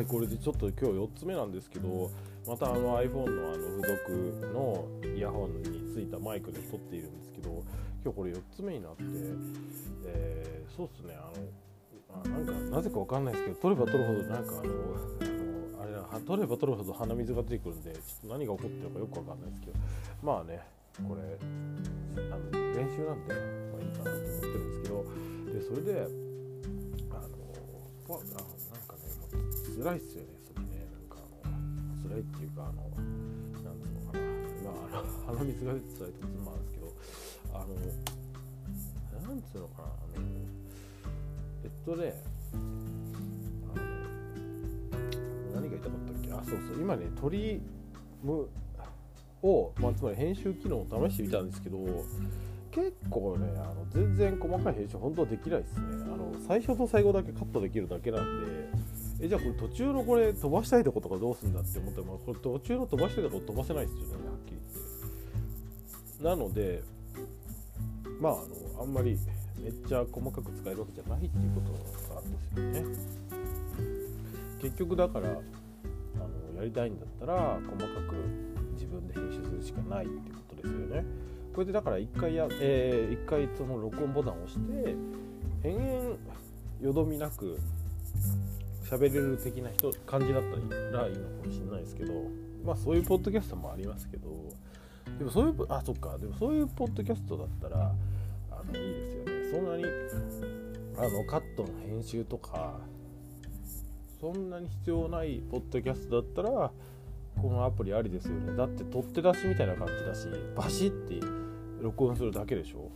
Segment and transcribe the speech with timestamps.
[0.00, 2.10] はいこれでちょっと今日4つ目なんですけど
[2.48, 7.62] またあの iPhone のあの付属のイヤホンについたマイクで撮っているんですけど
[8.02, 9.02] 今日これ4つ目になって、
[10.06, 11.30] えー、そうっすねあ
[12.16, 19.72] の、あ、なんかなぜか分かんないですけど撮れば撮るほどなんかあのあれだ撮れば撮るほど鼻水が出てくるんでちょっと何が起こってるかよく分かんないですけど
[20.22, 20.62] まあね
[21.06, 21.36] これ
[22.24, 25.04] あの練習なんで、まあ、いいかなと思ってるんですけど
[25.52, 26.08] でそれで
[27.10, 27.20] あ
[28.08, 28.59] のあ
[29.82, 34.20] 辛いっすよねそれねなんかあの辛いっていうかあのなんつうのかな
[34.64, 36.86] まあ 鼻水が出て辛いともあるんですけど
[37.54, 37.66] あの
[39.28, 40.24] なんつうのかなあの
[41.64, 42.14] えっとね
[43.74, 46.32] あの何が言いたかったっけ？
[46.32, 47.62] あそうそう今ね鳥
[48.22, 48.48] む
[49.42, 51.78] を、まあ、つまり編集機能を試してみたんですけど
[52.70, 55.80] 結構ねあの全然細かい編集本当はできないですね。
[56.12, 58.68] あの最初と最後だけカットできるだけなんで
[59.22, 66.24] えじゃあこれ途中のこれ飛ばしたいとことかどうすんだって思ってもこれ途中の飛ばしたいとこ飛ばせないですよねはっきり言って。
[66.24, 66.82] なので
[68.20, 69.18] まああのあんまり
[69.62, 73.10] めっちゃ細かく使えるわけじゃないっていうことなんですよね。
[74.62, 75.38] 結局だからあの
[76.58, 78.14] やりたいんだったら細かく
[78.74, 81.04] 自分で編集するしかないってことですよね。
[81.54, 84.94] これでだから1回や、えー、1回その録音ボタンを押して
[85.64, 86.16] 延々
[86.80, 87.58] よどみなく
[88.90, 92.12] 喋れる的な人感じだったらいいのかもしれないですけど
[92.64, 94.28] まあそういうポッドキャストもありますけど
[95.18, 96.16] でもそういうあそっか。
[96.18, 97.92] でもそういうポッドキャストだったら
[98.50, 99.50] あのいいですよね。
[99.50, 99.84] そんなに
[100.96, 102.80] あのカットの編集とか
[104.20, 106.70] そんなに必要ないポッドキャストだったら
[107.40, 108.56] このアプリありですよね。
[108.56, 111.20] だって取って出しみたいな感じだしバシッて
[111.82, 112.90] 録音するだけでしょ。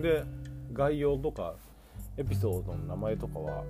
[0.00, 0.24] で
[0.72, 1.54] 概要とか
[2.16, 3.64] エピソードの名前とかは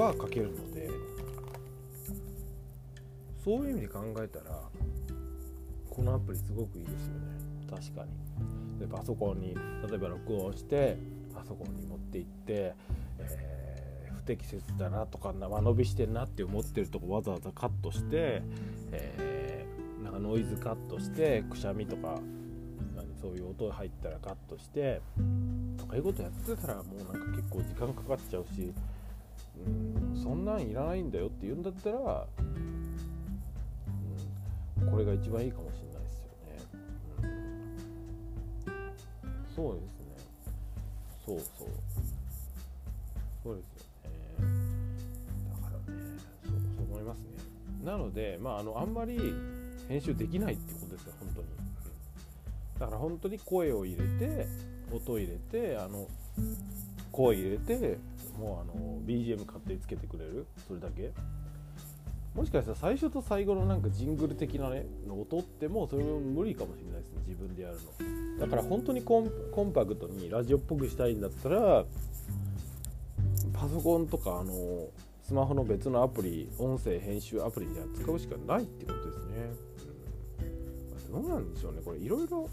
[0.00, 0.90] は書けるので
[3.44, 4.60] そういう意味で考えたら
[5.90, 7.20] このアプリすごくいいですよね。
[7.68, 8.78] 確かに。
[8.78, 9.54] でパソコンに
[9.88, 10.96] 例えば録音して
[11.34, 12.74] パソコンに持っていって、
[13.18, 18.42] えー、不適切だなとか生伸びしてんなって思ってるとこわざわざカットして、
[18.92, 22.18] えー、なんかノイズカットしてくしゃみとか
[23.22, 25.00] そういう音が入ったらカットして
[25.78, 28.72] とかいうことやってたらもうなんか結構時間かかっちゃうし
[29.66, 32.26] うんそんなんいらないんだよって言うんだったら、
[34.80, 37.30] うん、これが一番いいかもしれないですよね、
[39.24, 40.02] うん、そうですね。
[41.26, 41.68] そうそう。
[43.42, 44.10] そうですよね。
[45.50, 46.00] だからね
[46.44, 47.24] そうそう思いますね。
[47.84, 49.18] なのでまああのあんまり
[49.88, 51.48] 編集できないってことですよ本当に、
[52.78, 54.46] だから本当に声を入れて
[54.92, 56.06] 音を入れてあの
[57.10, 57.98] 声入れて
[58.38, 60.46] もうあの BGM 勝手につけてくれる？
[60.66, 61.12] それだけ？
[62.34, 67.22] もしかしたら最初と最後のなんかジングル的なねの音ってもうそれも無理かもしれないですね。
[67.26, 67.76] 自分でやる
[68.38, 68.40] の。
[68.40, 71.84] だから本当にコンパクトにラジオっぽくしたいんだったら
[73.52, 74.88] パソコンとかあの
[75.22, 79.50] スマホの別のアプリ音声編集アプリみたいな使うしかないってことですね、
[81.12, 81.80] うん、どうなんでしょうね。
[81.84, 82.48] これいろいろ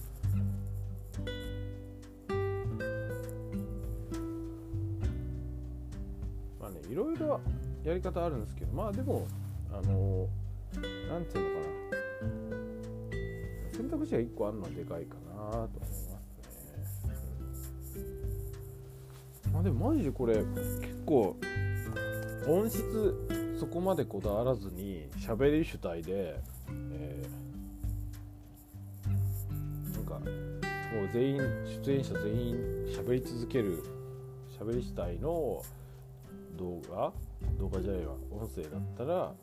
[6.90, 7.40] いろいろ
[7.84, 9.28] やり方あるんですけどまあでも
[9.72, 10.28] あの
[11.10, 11.70] 何て言うのかな。
[13.80, 16.16] 選択肢が1個あるのはでかいかなと思いますね、
[19.46, 21.38] うん、まあでもマジでこれ結構
[22.46, 26.42] 音質そこまでこだわらずに喋り主体で、
[26.92, 30.20] えー、なんかも
[31.04, 31.38] う全員
[31.86, 32.56] 出演者全員
[32.88, 33.82] 喋り続ける
[34.60, 35.64] 喋り主体の
[36.60, 37.14] 動画？
[37.58, 38.14] 動画じゃないわ。
[38.32, 39.34] 音声だったら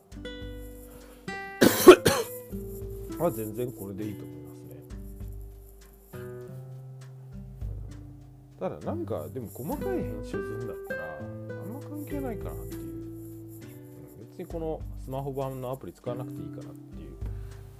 [3.17, 4.75] まあ全然これでいいと思いますね。
[8.59, 11.21] ただなんかでも細かい編集するんだったらあ
[11.65, 12.87] んま関係ないかなっていう。
[14.37, 17.13] 別にこのスマホ版のアプリ使わなくていいかなっていう。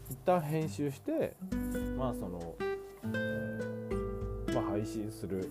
[0.10, 1.36] 一旦編集して
[1.96, 2.56] まあその、
[3.14, 5.48] えー、まあ配信する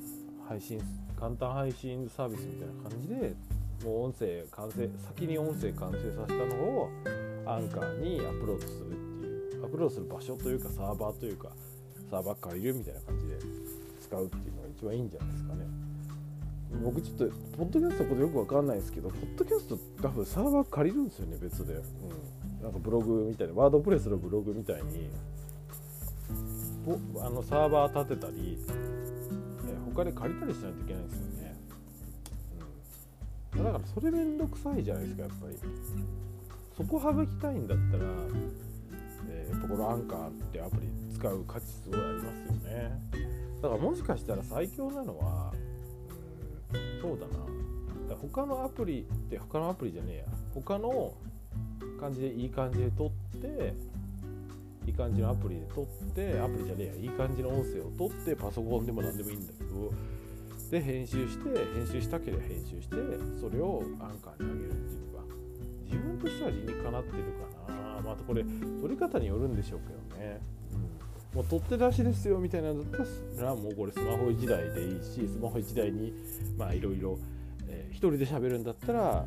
[0.49, 0.81] 配信
[1.19, 3.35] 簡単配信サービスみたいな感じで
[3.87, 6.91] もう音声完成先に音声完成させたのを
[7.47, 11.51] アンカーにアップロードするっていうアップロードする場所というかサーバーというか
[12.11, 13.39] サーバー借りるみたいな感じで
[14.01, 15.67] 使うっていうのが一番いいんじゃないですかね。
[16.83, 17.25] 僕ちょっと
[17.57, 21.83] ポッドキャストのことよくわかんないんですけどポッドキャスト多分サーバー借りるんですよね別で、うん、
[22.63, 25.09] なんかブログみたいなワードプレスのブログみたいに。
[27.21, 31.56] あのサーバー立てたり、え他で借りたりしないといけないんですよね。
[33.65, 35.57] だからそれめんどくさいじゃないですかやっぱり。
[36.77, 38.05] そこ省きたいんだったら、
[39.31, 42.91] えー、やっぱこのアンカーってアプリ使う価値すごいありますよね。
[43.63, 45.53] だからもしかしたら最強なのは
[46.75, 47.47] うんそうだな。
[48.11, 50.25] だ他のアプリって他のアプリじゃねえや。
[50.55, 51.15] 他の
[51.99, 53.73] 感じでいい感じで撮って
[54.87, 56.95] いい感じのアプリで撮ってアプリじゃねえや。
[56.95, 59.93] いい感じの音声を撮ってパソコンでも何でもいいんだけど
[60.71, 62.97] で編集して編集したければ編集して
[63.41, 65.25] それをアンカーに上げるっていうのが
[65.85, 67.23] 自分としては理にかなってる
[67.67, 67.77] かな。
[68.07, 68.45] またこれ
[68.81, 70.41] 撮り方によるんでしょうけどね、
[71.33, 76.13] うん、もう取って出しですよみたいなのだったらもうこれスマホ1台でいいしスマホ1台に
[76.57, 77.19] まあいろいろ
[77.91, 79.25] 1人で喋るんだったら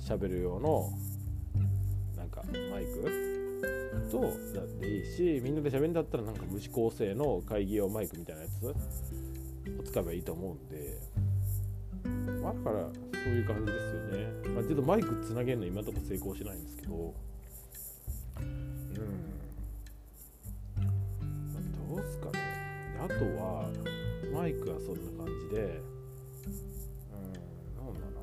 [0.00, 0.90] 喋る用の
[2.16, 3.30] なんかマイク
[4.10, 9.29] とだっていいしみんなで喋るんだったらなんか無指向性の会議用マイクみたいなやつ。
[9.78, 10.98] を使えばいいと思うんで、
[12.42, 12.88] まあ、だから
[13.22, 17.14] そういう感じですよね、まあ、ちょっとマイクつなげるの今のところ成功しないんですけど。
[18.40, 18.54] うん、
[20.76, 22.38] まあ、どうすかね。
[23.02, 23.68] あとは
[24.32, 25.62] マイクはそんな感じで。
[25.62, 27.32] うん
[27.76, 28.20] なんだな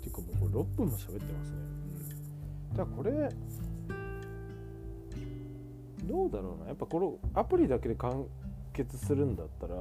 [0.00, 1.56] ていうかもうこれ6分も喋ってますね、
[2.70, 3.10] うん、だからこれ
[6.04, 6.68] どうだろうな。
[6.68, 8.26] やっぱこのアプリだけで完
[8.76, 9.78] 結するんだったらう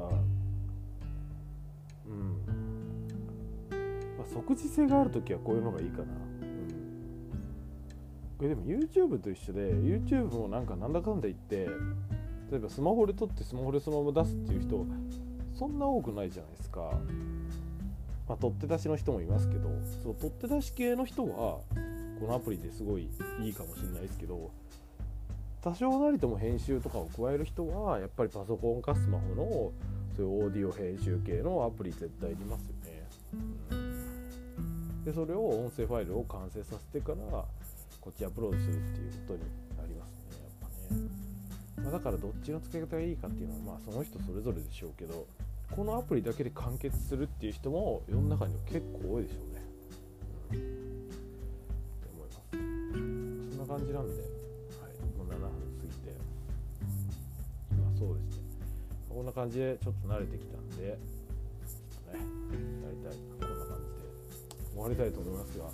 [2.09, 2.37] ん。
[4.17, 6.03] まあ即時性がある時はこういうのがいいかな。
[6.03, 6.09] うん。
[8.37, 11.67] これでも YouTube と一緒で YouTube もなんかなんだかんだ言って
[12.51, 14.85] 例えばスマホで撮ってスマホでそのまま出すっていう人
[15.53, 16.91] そんな多くないじゃないですか。
[18.29, 19.69] まあ取って出しの人もいますけど
[20.01, 21.59] その取って出し系の人は
[22.19, 23.09] このアプリですごい
[23.41, 24.51] いいかもしれないですけど
[25.65, 29.71] 多少なりとも編集とかを加える人はやっぱりパソコンかスマホの
[30.15, 33.07] そういうオーディオ編集系のアプリ絶対いりますよね、
[33.71, 37.17] うん、でそれを音声ファイルを完成させてから
[37.99, 39.39] こっちアップロードするっていうことに
[39.75, 41.09] なりますねやっぱね、
[41.81, 45.25] まあ、だからどっちの付け方がいいかっていうのはまあその人それぞれでしょうけど
[45.75, 49.61] このアプリだけで完結するっていう人も世の中には結構多いでしょうね、
[50.51, 50.61] うん、っ
[52.03, 53.57] て思います。
[53.57, 54.34] そんな感じなんで。
[59.25, 60.97] んな感じでちょっと慣れてきたんで、ね、
[62.13, 65.65] 大体こんな感じで終わりたいと思いますが、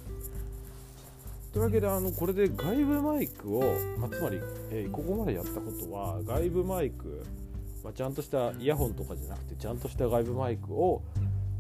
[1.52, 3.62] というわけで、あのこれで外部マイクを、
[3.98, 4.40] まあ、つまり、
[4.72, 7.26] えー、ここまでやったことは、外部マイク、
[7.84, 11.02] まあ、ちゃんとしたイヤホンとかじゃなくて、ちゃんとした外部マイクを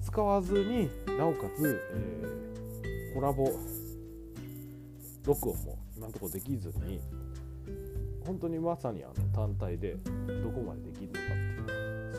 [0.01, 3.51] 使わずになおかつ、えー、コラボ
[5.25, 7.01] 録音も今のところできずに
[8.25, 9.97] 本当にまさにあの単体で
[10.41, 11.50] どこまでできるのかって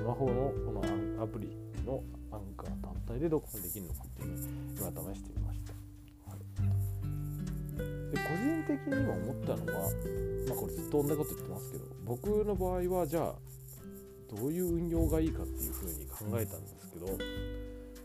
[0.02, 1.56] スマホのこのアプリ
[1.86, 2.02] の
[2.32, 4.36] アンカー単体でどこまできるのかっていう
[4.80, 5.72] のを今試してみました、
[6.28, 6.40] はい、
[8.10, 9.82] で個人的にも思ったのは
[10.48, 13.34] まあこれずっと同じこと言ってますけど僕の場合はじゃあ
[14.34, 17.06] どういう運用がいいかっていうふうに考えたんですけど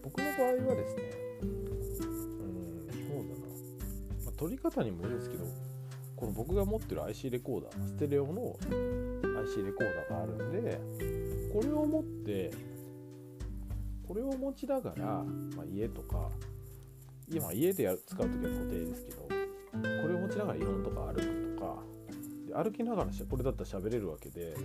[0.03, 1.01] 僕の場合はですね
[1.41, 1.65] うん
[1.97, 3.47] そうだな、
[4.23, 5.45] まあ、撮り方にもよるんですけど
[6.15, 8.55] この僕が持ってる IC レコーダーステレオの
[9.41, 12.51] IC レコーダーがあるんでこれを持って
[14.07, 16.29] これを持ちながら、まあ、家とか
[17.29, 21.75] 今家でや使う時は固定ですけどこれを持ちながらイオンとか歩くとか
[22.47, 24.55] で歩きながらこれだったら喋れるわけで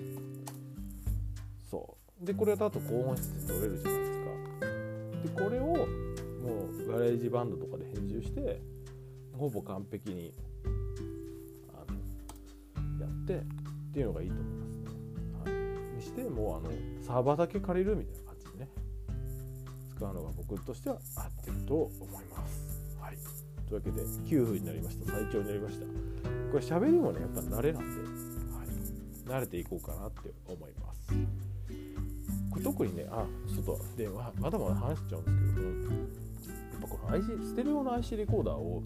[1.68, 8.60] そうでこれだと高音質で撮れるじゃないですかでこれをもうガレージバンドとかで編集して
[9.36, 10.32] ほぼ完璧に
[11.72, 14.61] あのやってっていうのがいいと思いますね。
[14.61, 14.61] はい、
[16.02, 16.72] にしてもあの
[17.06, 18.68] サーバーだけ借りるみたいな感じでね
[19.96, 21.90] 使うのが僕としては合ってると思
[22.20, 22.98] います。
[23.00, 23.16] はい、
[23.68, 25.86] というわけで9分になりました最長になりました。
[25.86, 28.00] これ喋りもねやっぱ慣れなんで、
[29.30, 31.14] はい、慣れていこうかなって思います。
[32.50, 35.74] これ特にねあちょっとでまだまだ話しちゃうんですけどや
[36.78, 38.82] っぱこの IC ステレオの IC レコーダーを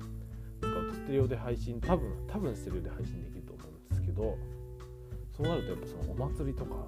[0.60, 4.38] 使うとステレオで配信多分多分ステレオで配信できると思うんですけど
[5.36, 6.86] そうなるとやっぱそのお祭りとか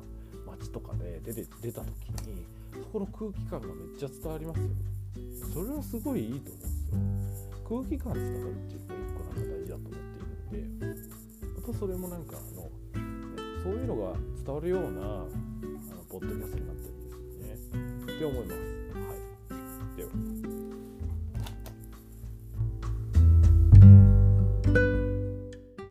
[0.61, 1.88] 街とかで出て出た時
[2.27, 4.75] にそこの空気感がめっちゃ伝わりますよね。
[5.53, 7.49] それはすごいいいと思うんですよ。
[7.69, 10.87] 空気感伝わるっていうのが一個なんか大事だと思っているので
[11.61, 12.71] またそれもなんかあの
[13.62, 15.29] そういうのが伝わるようなあの
[16.09, 18.15] ポッドキャストになってるんですよね。
[18.15, 18.77] って思います。